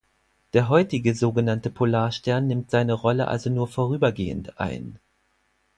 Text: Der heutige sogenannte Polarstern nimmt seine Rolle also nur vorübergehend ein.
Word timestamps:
Der 0.53 0.67
heutige 0.67 1.13
sogenannte 1.13 1.69
Polarstern 1.69 2.47
nimmt 2.47 2.71
seine 2.71 2.93
Rolle 2.93 3.27
also 3.27 3.51
nur 3.51 3.67
vorübergehend 3.67 4.59
ein. 4.59 4.97